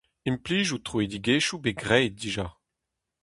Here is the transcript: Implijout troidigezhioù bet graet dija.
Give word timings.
Implijout 0.29 0.83
troidigezhioù 0.85 1.57
bet 1.63 1.77
graet 1.83 2.13
dija. 2.21 2.47